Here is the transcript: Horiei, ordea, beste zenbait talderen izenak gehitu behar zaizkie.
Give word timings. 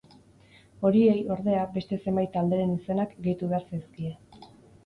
Horiei, 0.89 1.17
ordea, 1.35 1.67
beste 1.77 1.99
zenbait 2.05 2.31
talderen 2.39 2.73
izenak 2.81 3.15
gehitu 3.27 3.51
behar 3.55 3.69
zaizkie. 3.71 4.19